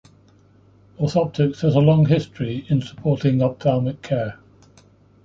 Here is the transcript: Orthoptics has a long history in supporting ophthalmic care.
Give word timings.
Orthoptics 0.97 1.59
has 1.61 1.75
a 1.75 1.79
long 1.79 2.07
history 2.07 2.65
in 2.69 2.81
supporting 2.81 3.43
ophthalmic 3.43 4.01
care. 4.01 4.39